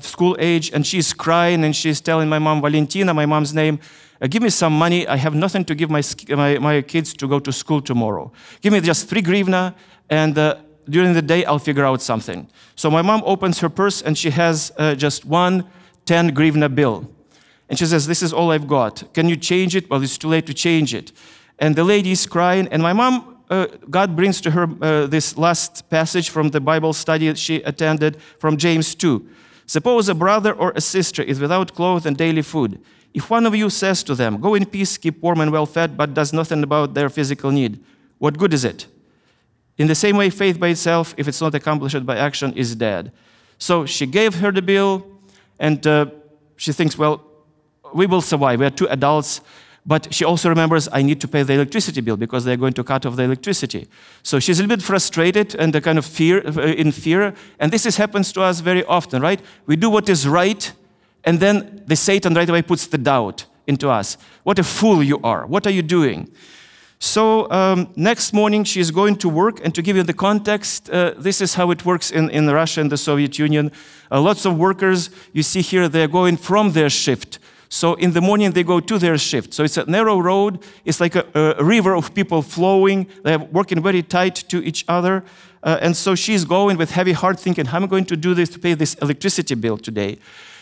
school 0.00 0.36
age, 0.38 0.70
and 0.74 0.86
she's 0.86 1.12
crying 1.12 1.64
and 1.64 1.74
she's 1.74 2.00
telling 2.00 2.28
my 2.28 2.38
mom, 2.38 2.60
Valentina, 2.60 3.14
my 3.14 3.26
mom's 3.26 3.52
name, 3.54 3.78
uh, 3.78 4.11
give 4.28 4.42
me 4.42 4.50
some 4.50 4.72
money. 4.78 5.06
I 5.06 5.16
have 5.16 5.34
nothing 5.34 5.64
to 5.64 5.74
give 5.74 5.90
my, 5.90 6.02
my, 6.28 6.58
my 6.58 6.82
kids 6.82 7.12
to 7.14 7.26
go 7.26 7.40
to 7.40 7.52
school 7.52 7.80
tomorrow. 7.80 8.32
Give 8.60 8.72
me 8.72 8.80
just 8.80 9.08
three 9.08 9.22
grivna, 9.22 9.74
and 10.08 10.38
uh, 10.38 10.56
during 10.88 11.12
the 11.14 11.22
day, 11.22 11.44
I'll 11.44 11.58
figure 11.58 11.84
out 11.84 12.02
something. 12.02 12.48
So 12.76 12.90
my 12.90 13.02
mom 13.02 13.22
opens 13.24 13.60
her 13.60 13.68
purse, 13.68 14.02
and 14.02 14.16
she 14.16 14.30
has 14.30 14.72
uh, 14.76 14.94
just 14.94 15.24
one 15.24 15.64
10 16.06 16.34
grivna 16.34 16.72
bill. 16.72 17.08
And 17.68 17.78
she 17.78 17.86
says, 17.86 18.06
This 18.06 18.22
is 18.22 18.32
all 18.32 18.50
I've 18.50 18.66
got. 18.66 19.12
Can 19.14 19.28
you 19.28 19.36
change 19.36 19.76
it? 19.76 19.88
Well, 19.88 20.02
it's 20.02 20.18
too 20.18 20.28
late 20.28 20.46
to 20.46 20.54
change 20.54 20.94
it. 20.94 21.12
And 21.58 21.76
the 21.76 21.84
lady 21.84 22.12
is 22.12 22.26
crying, 22.26 22.68
and 22.68 22.82
my 22.82 22.92
mom, 22.92 23.38
uh, 23.48 23.66
God 23.90 24.16
brings 24.16 24.40
to 24.40 24.50
her 24.50 24.68
uh, 24.80 25.06
this 25.06 25.36
last 25.36 25.88
passage 25.90 26.30
from 26.30 26.48
the 26.48 26.60
Bible 26.60 26.92
study 26.92 27.32
she 27.34 27.56
attended 27.62 28.16
from 28.38 28.56
James 28.56 28.94
2. 28.94 29.28
Suppose 29.66 30.08
a 30.08 30.14
brother 30.14 30.52
or 30.52 30.72
a 30.74 30.80
sister 30.80 31.22
is 31.22 31.38
without 31.38 31.74
clothes 31.74 32.06
and 32.06 32.16
daily 32.16 32.42
food. 32.42 32.80
If 33.14 33.28
one 33.28 33.46
of 33.46 33.54
you 33.54 33.68
says 33.70 34.02
to 34.04 34.14
them, 34.14 34.40
Go 34.40 34.54
in 34.54 34.66
peace, 34.66 34.96
keep 34.96 35.22
warm 35.22 35.40
and 35.40 35.52
well 35.52 35.66
fed, 35.66 35.96
but 35.96 36.14
does 36.14 36.32
nothing 36.32 36.62
about 36.62 36.94
their 36.94 37.08
physical 37.08 37.50
need, 37.50 37.82
what 38.18 38.38
good 38.38 38.54
is 38.54 38.64
it? 38.64 38.86
In 39.78 39.86
the 39.86 39.94
same 39.94 40.16
way, 40.16 40.30
faith 40.30 40.60
by 40.60 40.68
itself, 40.68 41.14
if 41.16 41.26
it's 41.28 41.40
not 41.40 41.54
accomplished 41.54 42.04
by 42.06 42.16
action, 42.16 42.52
is 42.54 42.76
dead. 42.76 43.12
So 43.58 43.86
she 43.86 44.06
gave 44.06 44.36
her 44.36 44.52
the 44.52 44.62
bill, 44.62 45.06
and 45.58 45.84
uh, 45.86 46.06
she 46.56 46.72
thinks, 46.72 46.96
well, 46.96 47.24
we 47.94 48.06
will 48.06 48.20
survive. 48.20 48.60
We 48.60 48.66
are 48.66 48.70
two 48.70 48.88
adults. 48.88 49.40
But 49.84 50.14
she 50.14 50.24
also 50.24 50.48
remembers, 50.48 50.88
I 50.92 51.02
need 51.02 51.20
to 51.22 51.28
pay 51.28 51.42
the 51.42 51.54
electricity 51.54 52.00
bill 52.00 52.16
because 52.16 52.44
they're 52.44 52.56
going 52.56 52.74
to 52.74 52.84
cut 52.84 53.04
off 53.04 53.16
the 53.16 53.24
electricity. 53.24 53.88
So 54.22 54.38
she's 54.38 54.60
a 54.60 54.62
little 54.62 54.76
bit 54.76 54.84
frustrated 54.84 55.56
and 55.56 55.74
a 55.74 55.80
kind 55.80 55.98
of 55.98 56.06
fear, 56.06 56.46
uh, 56.46 56.62
in 56.62 56.92
fear. 56.92 57.34
And 57.58 57.72
this 57.72 57.84
is, 57.84 57.96
happens 57.96 58.32
to 58.32 58.42
us 58.42 58.60
very 58.60 58.84
often, 58.84 59.22
right? 59.22 59.40
We 59.66 59.74
do 59.74 59.90
what 59.90 60.08
is 60.08 60.28
right, 60.28 60.72
and 61.24 61.40
then 61.40 61.82
the 61.86 61.96
Satan 61.96 62.34
right 62.34 62.48
away 62.48 62.62
puts 62.62 62.86
the 62.86 62.98
doubt 62.98 63.46
into 63.66 63.88
us. 63.88 64.16
What 64.42 64.58
a 64.58 64.64
fool 64.64 65.02
you 65.02 65.20
are. 65.22 65.46
What 65.46 65.66
are 65.66 65.70
you 65.70 65.82
doing? 65.82 66.30
So 66.98 67.50
um, 67.50 67.92
next 67.96 68.32
morning 68.32 68.64
she's 68.64 68.90
going 68.90 69.16
to 69.16 69.28
work, 69.28 69.64
and 69.64 69.74
to 69.74 69.82
give 69.82 69.96
you 69.96 70.02
the 70.02 70.14
context, 70.14 70.88
uh, 70.90 71.14
this 71.18 71.40
is 71.40 71.54
how 71.54 71.70
it 71.70 71.84
works 71.84 72.10
in, 72.10 72.30
in 72.30 72.48
Russia 72.48 72.80
and 72.80 72.90
the 72.90 72.96
Soviet 72.96 73.38
Union. 73.38 73.72
Uh, 74.10 74.20
lots 74.20 74.44
of 74.44 74.56
workers, 74.56 75.10
you 75.32 75.42
see 75.42 75.62
here, 75.62 75.88
they're 75.88 76.08
going 76.08 76.36
from 76.36 76.72
their 76.72 76.90
shift 76.90 77.38
so 77.72 77.94
in 77.94 78.12
the 78.12 78.20
morning 78.20 78.50
they 78.50 78.64
go 78.64 78.80
to 78.80 78.98
their 78.98 79.16
shift. 79.16 79.54
So 79.54 79.64
it's 79.64 79.78
a 79.78 79.86
narrow 79.86 80.18
road. 80.20 80.62
It's 80.84 81.00
like 81.00 81.14
a, 81.16 81.24
a 81.58 81.64
river 81.64 81.96
of 81.96 82.12
people 82.12 82.42
flowing. 82.42 83.06
They're 83.24 83.38
working 83.38 83.82
very 83.82 84.02
tight 84.02 84.34
to 84.48 84.62
each 84.62 84.84
other. 84.88 85.24
Uh, 85.62 85.78
and 85.80 85.96
so 85.96 86.14
she's 86.14 86.44
going 86.44 86.76
with 86.76 86.90
heavy 86.90 87.12
heart 87.12 87.38
thinking, 87.38 87.66
how 87.66 87.76
am 87.76 87.84
I 87.84 87.86
going 87.86 88.04
to 88.06 88.16
do 88.16 88.34
this 88.34 88.48
to 88.50 88.58
pay 88.58 88.74
this 88.74 88.94
electricity 88.94 89.54
bill 89.54 89.78
today? 89.78 90.18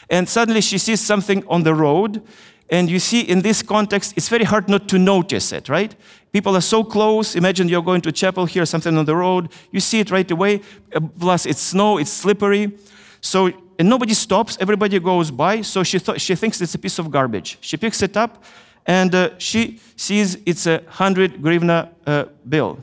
And 0.09 0.29
suddenly 0.29 0.61
she 0.61 0.79
sees 0.79 1.01
something 1.01 1.45
on 1.47 1.63
the 1.63 1.75
road. 1.75 2.23
And 2.69 2.89
you 2.89 2.99
see, 2.99 3.21
in 3.21 3.43
this 3.43 3.63
context, 3.63 4.15
it's 4.17 4.29
very 4.29 4.45
hard 4.45 4.69
not 4.69 4.89
to 4.89 4.99
notice 4.99 5.53
it, 5.53 5.69
right? 5.69 5.95
People 6.33 6.57
are 6.57 6.61
so 6.61 6.85
close. 6.85 7.35
Imagine 7.35 7.69
you're 7.69 7.83
going 7.83 8.01
to 8.03 8.13
chapel 8.13 8.47
here, 8.47 8.65
something 8.65 8.97
on 8.97 9.05
the 9.05 9.17
road. 9.17 9.51
You 9.73 9.81
see 9.81 10.01
it 10.01 10.11
right 10.11 10.31
away. 10.31 10.61
Uh, 10.95 11.01
plus, 11.19 11.47
it's 11.47 11.61
snow, 11.61 11.99
it's 11.99 12.11
slippery. 12.13 12.73
So 13.21 13.53
and 13.81 13.89
nobody 13.89 14.13
stops, 14.13 14.59
everybody 14.61 15.01
goes 15.01 15.31
by, 15.31 15.63
so 15.63 15.83
she, 15.83 15.99
th- 15.99 16.21
she 16.21 16.35
thinks 16.35 16.61
it's 16.61 16.75
a 16.75 16.79
piece 16.79 16.99
of 16.99 17.11
garbage. 17.11 17.57
She 17.63 17.79
picks 17.79 18.03
it 18.03 18.15
up 18.15 18.45
and 18.85 19.15
uh, 19.15 19.39
she 19.39 19.81
sees 19.97 20.37
it's 20.45 20.67
a 20.67 20.81
100 20.81 21.41
grivna 21.41 21.89
uh, 22.07 22.27
bill. 22.47 22.79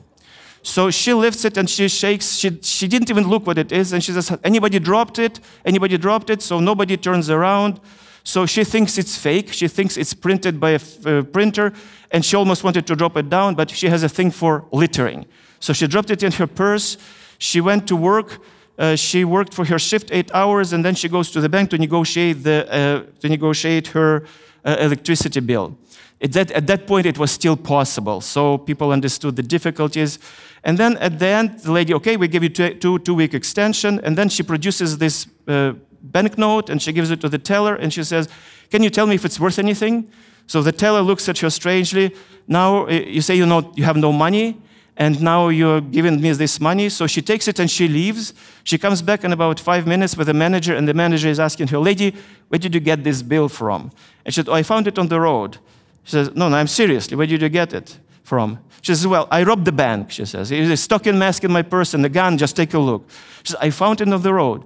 So 0.68 0.92
she 0.92 1.14
lifts 1.14 1.46
it 1.46 1.56
and 1.56 1.70
she 1.70 1.88
shakes. 1.88 2.36
She, 2.36 2.60
she 2.62 2.90
didn't 2.90 3.10
even 3.10 3.30
look 3.30 3.48
what 3.48 3.58
it 3.58 3.72
is. 3.72 3.94
And 3.94 4.04
she 4.04 4.12
says, 4.12 4.38
Anybody 4.44 4.80
dropped 4.80 5.18
it? 5.18 5.40
Anybody 5.64 5.98
dropped 5.98 6.30
it? 6.30 6.42
So 6.42 6.60
nobody 6.60 6.98
turns 6.98 7.30
around. 7.30 7.80
So 8.26 8.46
she 8.46 8.66
thinks 8.66 8.98
it's 8.98 9.18
fake. 9.18 9.54
She 9.54 9.70
thinks 9.70 9.96
it's 9.96 10.14
printed 10.14 10.60
by 10.60 10.72
a 10.72 10.80
uh, 11.06 11.22
printer. 11.24 11.72
And 12.12 12.26
she 12.26 12.36
almost 12.36 12.66
wanted 12.66 12.86
to 12.88 12.98
drop 12.98 13.16
it 13.16 13.30
down, 13.30 13.56
but 13.56 13.72
she 13.72 13.88
has 13.88 14.04
a 14.04 14.10
thing 14.10 14.30
for 14.30 14.66
littering. 14.74 15.26
So 15.62 15.72
she 15.72 15.88
dropped 15.88 16.12
it 16.12 16.22
in 16.22 16.34
her 16.34 16.48
purse. 16.48 16.98
She 17.38 17.62
went 17.62 17.88
to 17.88 17.96
work. 17.96 18.40
Uh, 18.78 18.98
she 18.98 19.24
worked 19.24 19.54
for 19.54 19.64
her 19.64 19.80
shift 19.80 20.10
eight 20.12 20.30
hours, 20.34 20.74
and 20.74 20.84
then 20.84 20.96
she 20.96 21.08
goes 21.08 21.32
to 21.32 21.40
the 21.40 21.48
bank 21.48 21.70
to 21.70 21.78
negotiate, 21.78 22.44
the, 22.44 22.68
uh, 22.70 23.20
to 23.22 23.30
negotiate 23.30 23.88
her 23.88 24.26
uh, 24.66 24.76
electricity 24.82 25.40
bill. 25.40 25.78
At 26.20 26.34
that, 26.34 26.52
at 26.52 26.68
that 26.68 26.88
point, 26.88 27.06
it 27.06 27.20
was 27.20 27.32
still 27.32 27.56
possible, 27.56 28.22
so 28.22 28.58
people 28.58 28.92
understood 28.92 29.36
the 29.36 29.44
difficulties. 29.44 30.18
And 30.64 30.78
then 30.78 30.98
at 30.98 31.20
the 31.20 31.28
end, 31.28 31.60
the 31.60 31.72
lady, 31.72 31.94
okay, 31.94 32.18
we 32.18 32.28
give 32.28 32.44
you 32.44 32.50
two, 32.50 32.74
two, 32.76 33.00
two 33.00 33.14
week 33.14 33.34
extension, 33.34 34.00
and 34.04 34.18
then 34.18 34.30
she 34.30 34.44
produces 34.44 34.98
this 34.98 35.28
uh, 35.48 35.74
banknote 36.02 36.70
and 36.70 36.82
she 36.82 36.92
gives 36.92 37.12
it 37.12 37.22
to 37.22 37.30
the 37.30 37.38
teller, 37.38 37.76
and 37.76 37.94
she 37.94 38.04
says, 38.04 38.28
Can 38.70 38.84
you 38.84 38.90
tell 38.90 39.08
me 39.08 39.16
if 39.16 39.26
it's 39.26 39.40
worth 39.40 39.60
anything? 39.60 40.10
So 40.48 40.62
the 40.62 40.72
teller 40.72 41.02
looks 41.02 41.28
at 41.30 41.40
her 41.40 41.50
strangely. 41.50 42.16
Now 42.48 42.88
uh, 42.88 42.92
you 42.92 43.22
say 43.22 43.36
you, 43.36 43.46
know, 43.46 43.72
you 43.76 43.84
have 43.84 43.98
no 43.98 44.12
money 44.12 44.58
and 44.98 45.22
now 45.22 45.50
you're 45.50 45.80
giving 45.80 46.20
me 46.20 46.32
this 46.34 46.60
money. 46.60 46.90
So 46.90 47.08
she 47.08 47.22
takes 47.22 47.48
it 47.48 47.60
and 47.60 47.70
she 47.70 47.88
leaves. 47.88 48.34
She 48.64 48.78
comes 48.78 49.02
back 49.02 49.24
in 49.24 49.32
about 49.32 49.60
five 49.60 49.86
minutes 49.86 50.18
with 50.18 50.28
the 50.28 50.34
manager, 50.34 50.76
and 50.76 50.88
the 50.88 50.94
manager 50.94 51.30
is 51.30 51.40
asking 51.40 51.68
her, 51.68 51.78
Lady, 51.78 52.16
where 52.50 52.60
did 52.60 52.74
you 52.74 52.82
get 52.82 53.04
this 53.04 53.22
bill 53.22 53.48
from? 53.48 53.92
And 54.26 54.34
she 54.34 54.40
said, 54.40 54.50
Oh, 54.50 54.54
I 54.54 54.64
found 54.64 54.88
it 54.88 54.98
on 54.98 55.08
the 55.08 55.20
road. 55.20 55.60
She 56.04 56.12
says, 56.12 56.36
No, 56.36 56.50
no, 56.50 56.58
I'm 56.58 56.68
seriously, 56.68 57.16
where 57.16 57.28
did 57.28 57.42
you 57.42 57.50
get 57.50 57.74
it 57.74 58.00
from? 58.24 58.60
She 58.81 58.93
says, 58.93 59.07
Well, 59.07 59.27
I 59.31 59.43
robbed 59.43 59.65
the 59.65 59.72
bank, 59.72 60.12
she 60.12 60.25
says. 60.25 60.50
There's 60.50 60.69
a 60.69 60.77
stocking 60.77 61.17
mask 61.17 61.43
in 61.43 61.51
my 61.51 61.62
purse 61.62 61.93
and 61.93 62.05
a 62.05 62.10
gun, 62.10 62.38
just 62.38 62.55
take 62.55 62.74
a 62.74 62.79
look. 62.79 63.10
She 63.43 63.51
says, 63.51 63.57
I 63.62 63.69
found 63.69 64.01
it 64.01 64.12
on 64.12 64.22
the 64.22 64.34
road. 64.34 64.63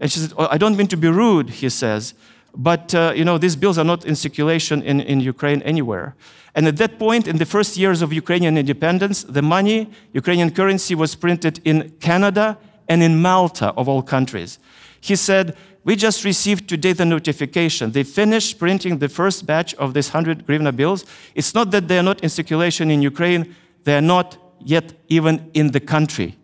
And 0.00 0.10
she 0.10 0.18
says, 0.18 0.34
oh, 0.36 0.48
I 0.50 0.58
don't 0.58 0.76
mean 0.76 0.88
to 0.88 0.96
be 0.96 1.08
rude, 1.08 1.50
he 1.50 1.68
says, 1.68 2.14
but 2.56 2.94
uh, 2.94 3.12
you 3.16 3.24
know, 3.24 3.38
these 3.38 3.56
bills 3.56 3.78
are 3.78 3.84
not 3.84 4.04
in 4.04 4.16
circulation 4.16 4.82
in, 4.82 5.00
in 5.00 5.20
Ukraine 5.20 5.62
anywhere. 5.62 6.14
And 6.54 6.68
at 6.68 6.76
that 6.76 6.98
point, 6.98 7.26
in 7.26 7.38
the 7.38 7.46
first 7.46 7.76
years 7.76 8.00
of 8.00 8.12
Ukrainian 8.12 8.56
independence, 8.56 9.24
the 9.24 9.42
money, 9.42 9.90
Ukrainian 10.12 10.50
currency, 10.50 10.94
was 10.94 11.16
printed 11.16 11.60
in 11.64 11.90
Canada 12.00 12.58
and 12.88 13.02
in 13.02 13.20
Malta, 13.20 13.72
of 13.76 13.88
all 13.88 14.02
countries. 14.02 14.58
He 15.04 15.16
said, 15.16 15.54
We 15.84 15.96
just 15.96 16.24
received 16.24 16.66
today 16.66 16.94
the 16.94 17.04
notification. 17.04 17.92
They 17.92 18.04
finished 18.04 18.58
printing 18.58 19.00
the 19.00 19.10
first 19.10 19.44
batch 19.44 19.74
of 19.74 19.92
these 19.92 20.08
100 20.08 20.46
hryvnia 20.46 20.74
bills. 20.74 21.04
It's 21.34 21.54
not 21.54 21.70
that 21.72 21.88
they 21.88 21.98
are 21.98 22.02
not 22.02 22.22
in 22.22 22.30
circulation 22.30 22.90
in 22.90 23.02
Ukraine, 23.02 23.54
they 23.84 23.94
are 23.98 24.00
not 24.16 24.38
yet 24.60 24.94
even 25.10 25.50
in 25.52 25.72
the 25.72 25.80
country. 25.80 26.38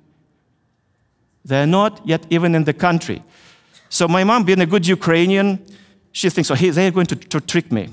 They 1.42 1.62
are 1.62 1.66
not 1.66 2.06
yet 2.06 2.26
even 2.28 2.54
in 2.54 2.64
the 2.64 2.74
country. 2.74 3.22
So, 3.88 4.06
my 4.06 4.24
mom, 4.24 4.44
being 4.44 4.60
a 4.60 4.66
good 4.66 4.86
Ukrainian, 4.86 5.64
she 6.12 6.28
thinks, 6.28 6.50
oh, 6.50 6.54
they're 6.54 6.90
going 6.90 7.06
to, 7.06 7.16
to 7.16 7.40
trick 7.40 7.72
me. 7.72 7.88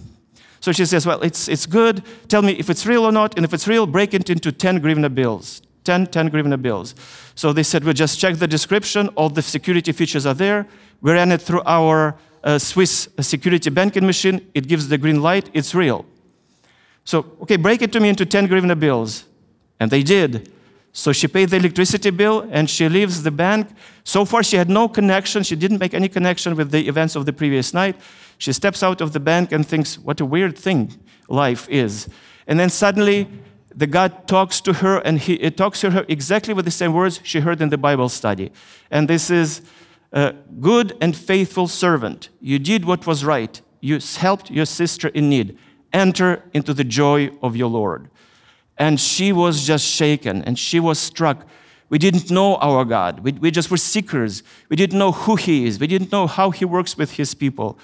So 0.60 0.74
she 0.74 0.86
says, 0.86 1.06
Well, 1.06 1.22
it's, 1.22 1.48
it's 1.48 1.66
good. 1.66 2.04
Tell 2.28 2.42
me 2.42 2.52
if 2.54 2.70
it's 2.70 2.86
real 2.86 3.06
or 3.06 3.14
not. 3.14 3.38
And 3.38 3.46
if 3.46 3.54
it's 3.54 3.70
real, 3.70 3.88
break 3.88 4.14
it 4.14 4.30
into 4.30 4.52
10 4.52 4.82
grivna 4.82 5.14
bills. 5.14 5.62
10, 5.88 6.08
10 6.08 6.30
grivna 6.30 6.62
bills. 6.62 6.94
So 7.34 7.54
they 7.54 7.64
said, 7.64 7.86
We'll 7.86 7.94
just 7.94 8.20
check 8.20 8.36
the 8.36 8.48
description. 8.48 9.08
All 9.16 9.30
the 9.30 9.42
security 9.42 9.94
features 9.94 10.26
are 10.26 10.34
there. 10.34 10.68
We 11.02 11.14
ran 11.14 11.32
it 11.32 11.42
through 11.42 11.62
our 11.66 12.18
uh, 12.44 12.60
Swiss 12.60 13.08
security 13.22 13.70
banking 13.70 14.06
machine. 14.06 14.46
It 14.54 14.68
gives 14.68 14.90
the 14.90 14.98
green 14.98 15.22
light. 15.22 15.50
It's 15.54 15.74
real. 15.74 16.06
So, 17.06 17.20
okay, 17.42 17.56
break 17.56 17.82
it 17.82 17.94
to 17.94 18.02
me 18.02 18.10
into 18.10 18.26
10 18.26 18.50
grivna 18.50 18.78
bills. 18.78 19.24
And 19.80 19.90
they 19.90 20.04
did. 20.04 20.52
So 20.92 21.14
she 21.14 21.28
paid 21.28 21.52
the 21.52 21.58
electricity 21.58 22.10
bill 22.10 22.50
and 22.52 22.70
she 22.70 22.90
leaves 22.90 23.24
the 23.24 23.32
bank. 23.32 23.70
So 24.04 24.26
far, 24.26 24.44
she 24.44 24.58
had 24.58 24.70
no 24.70 24.90
connection. 24.90 25.44
She 25.44 25.56
didn't 25.56 25.80
make 25.80 25.94
any 25.94 26.10
connection 26.10 26.56
with 26.56 26.72
the 26.72 26.86
events 26.90 27.16
of 27.16 27.26
the 27.26 27.32
previous 27.32 27.74
night. 27.74 27.96
She 28.40 28.52
steps 28.52 28.84
out 28.84 29.00
of 29.00 29.14
the 29.14 29.22
bank 29.22 29.54
and 29.54 29.66
thinks, 29.66 29.98
what 29.98 30.20
a 30.20 30.26
weird 30.26 30.58
thing 30.58 31.00
life 31.30 31.70
is. 31.70 32.10
And 32.46 32.60
then 32.60 32.70
suddenly, 32.70 33.28
the 33.78 33.88
God 33.88 34.28
talks 34.28 34.60
to 34.62 34.74
her, 34.74 34.98
and 34.98 35.20
he 35.20 35.38
talks 35.52 35.80
to 35.82 35.92
her 35.92 36.06
exactly 36.10 36.54
with 36.54 36.66
the 36.66 36.72
same 36.72 36.92
words 36.92 37.22
she 37.24 37.40
heard 37.40 37.62
in 37.62 37.70
the 37.70 37.78
Bible 37.78 38.10
study. 38.10 38.52
And 38.92 39.08
this 39.08 39.30
is, 39.30 39.62
a 40.12 40.34
good 40.60 40.96
and 41.02 41.16
faithful 41.16 41.68
servant. 41.68 42.30
You 42.40 42.60
did 42.60 42.86
what 42.86 43.06
was 43.06 43.26
right. 43.26 43.62
You 43.82 44.00
helped 44.18 44.50
your 44.50 44.66
sister 44.66 45.10
in 45.10 45.30
need. 45.30 45.58
Enter 45.94 46.44
into 46.54 46.74
the 46.74 46.84
joy 46.84 47.32
of 47.42 47.56
your 47.56 47.70
Lord. 47.70 48.10
And 48.78 49.00
she 49.00 49.32
was 49.32 49.66
just 49.66 49.86
shaken 49.86 50.44
and 50.44 50.58
she 50.58 50.80
was 50.80 51.00
struck. 51.00 51.46
We 51.90 51.98
didn't 51.98 52.30
know 52.30 52.56
our 52.58 52.86
God. 52.86 53.22
We, 53.22 53.32
we 53.34 53.52
just 53.52 53.72
were 53.72 53.78
seekers. 53.78 54.44
We 54.70 54.76
didn't 54.76 55.00
know 55.00 55.12
who 55.12 55.36
He 55.36 55.66
is. 55.66 55.80
We 55.80 55.88
didn't 55.88 56.12
know 56.12 56.28
how 56.28 56.52
He 56.52 56.66
works 56.66 56.98
with 56.98 57.12
His 57.14 57.34
people. 57.34 57.80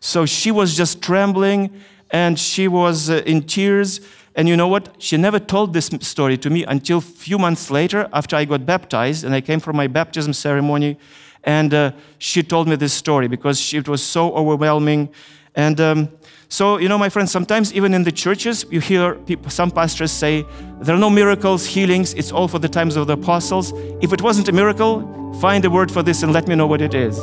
So 0.00 0.26
she 0.26 0.50
was 0.50 0.76
just 0.76 1.02
trembling 1.02 1.80
and 2.10 2.38
she 2.38 2.68
was 2.68 3.10
uh, 3.10 3.22
in 3.26 3.42
tears. 3.42 4.00
And 4.36 4.48
you 4.48 4.56
know 4.56 4.68
what? 4.68 4.94
She 4.98 5.16
never 5.16 5.38
told 5.38 5.72
this 5.72 5.86
story 6.02 6.36
to 6.38 6.50
me 6.50 6.62
until 6.64 6.98
a 6.98 7.00
few 7.00 7.38
months 7.38 7.70
later 7.70 8.06
after 8.12 8.36
I 8.36 8.44
got 8.44 8.66
baptized 8.66 9.24
and 9.24 9.34
I 9.34 9.40
came 9.40 9.60
for 9.60 9.72
my 9.72 9.86
baptism 9.86 10.34
ceremony. 10.34 10.98
And 11.42 11.72
uh, 11.72 11.92
she 12.18 12.42
told 12.42 12.68
me 12.68 12.76
this 12.76 12.92
story 12.92 13.28
because 13.28 13.58
she, 13.58 13.78
it 13.78 13.88
was 13.88 14.02
so 14.02 14.34
overwhelming. 14.34 15.08
And 15.54 15.80
um, 15.80 16.10
so, 16.48 16.76
you 16.76 16.88
know, 16.88 16.98
my 16.98 17.08
friends, 17.08 17.32
sometimes 17.32 17.72
even 17.72 17.94
in 17.94 18.04
the 18.04 18.12
churches, 18.12 18.66
you 18.70 18.80
hear 18.80 19.14
people, 19.14 19.50
some 19.50 19.70
pastors 19.70 20.12
say, 20.12 20.44
there 20.82 20.94
are 20.94 20.98
no 20.98 21.08
miracles, 21.08 21.64
healings, 21.64 22.12
it's 22.12 22.30
all 22.30 22.46
for 22.46 22.58
the 22.58 22.68
times 22.68 22.96
of 22.96 23.06
the 23.06 23.14
apostles. 23.14 23.72
If 24.02 24.12
it 24.12 24.20
wasn't 24.20 24.48
a 24.48 24.52
miracle, 24.52 25.32
find 25.40 25.64
a 25.64 25.70
word 25.70 25.90
for 25.90 26.02
this 26.02 26.22
and 26.22 26.32
let 26.32 26.46
me 26.46 26.56
know 26.56 26.66
what 26.66 26.82
it 26.82 26.92
is. 26.92 27.18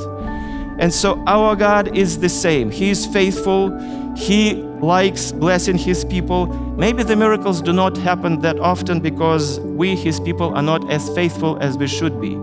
And 0.80 0.94
so 0.94 1.24
our 1.28 1.56
God 1.56 1.96
is 1.96 2.20
the 2.20 2.30
same. 2.30 2.72
He 2.72 2.90
is 2.90 3.06
faithful. 3.06 3.78
He 4.16 4.56
likes 4.56 5.32
blessing 5.32 5.78
His 5.78 6.04
people. 6.06 6.48
Maybe 6.76 7.04
the 7.04 7.16
miracles 7.16 7.62
do 7.62 7.74
not 7.74 7.98
happen 7.98 8.42
that 8.42 8.60
often 8.60 9.00
because 9.00 9.60
we, 9.60 9.96
His 9.96 10.20
people, 10.20 10.54
are 10.56 10.64
not 10.64 10.90
as 10.92 11.10
faithful 11.16 11.58
as 11.62 11.78
we 11.78 11.88
should 11.88 12.20
be. 12.20 12.34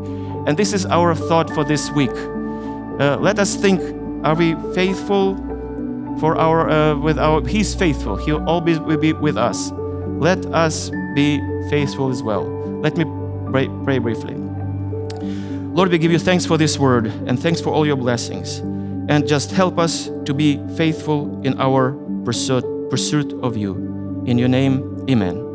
And 0.46 0.56
this 0.56 0.72
is 0.72 0.86
our 0.86 1.14
thought 1.14 1.50
for 1.50 1.64
this 1.64 1.90
week. 1.90 2.10
Uh, 3.00 3.16
let 3.20 3.38
us 3.38 3.56
think 3.56 3.80
are 4.24 4.34
we 4.34 4.54
faithful 4.74 5.36
for 6.18 6.36
our 6.36 6.68
uh, 6.68 6.94
with 6.96 7.18
our 7.18 7.46
he's 7.46 7.74
faithful 7.74 8.16
he'll 8.16 8.44
always 8.46 8.78
be 8.78 9.12
with 9.14 9.38
us 9.38 9.72
let 10.20 10.44
us 10.46 10.90
be 11.14 11.40
faithful 11.70 12.10
as 12.10 12.22
well 12.22 12.44
let 12.82 12.96
me 12.98 13.04
pray, 13.50 13.68
pray 13.84 13.98
briefly 13.98 14.34
Lord, 15.72 15.90
we 15.90 15.98
give 15.98 16.10
you 16.10 16.18
thanks 16.18 16.44
for 16.44 16.58
this 16.58 16.78
word 16.78 17.06
and 17.06 17.40
thanks 17.40 17.60
for 17.60 17.70
all 17.70 17.86
your 17.86 17.96
blessings. 17.96 18.58
And 19.08 19.26
just 19.26 19.50
help 19.50 19.78
us 19.78 20.10
to 20.24 20.34
be 20.34 20.60
faithful 20.76 21.40
in 21.44 21.60
our 21.60 21.92
pursuit, 22.24 22.64
pursuit 22.90 23.32
of 23.42 23.56
you. 23.56 24.24
In 24.26 24.36
your 24.36 24.48
name, 24.48 25.06
amen. 25.08 25.49